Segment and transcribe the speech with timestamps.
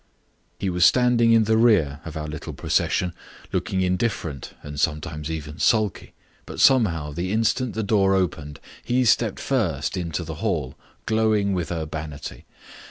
[0.59, 3.13] He was standing in the rear of our little procession,
[3.53, 6.13] looking indifferent and sometimes even sulky,
[6.47, 10.75] but somehow the instant the door opened he stepped first into the hall,
[11.05, 12.45] glowing with urbanity.